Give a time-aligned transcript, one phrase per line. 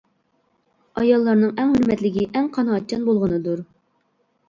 [1.01, 3.67] ئاياللارنىڭ ئەڭ ھۆرمەتلىكى ئەڭ قانائەتچان بولغىنىدۇر.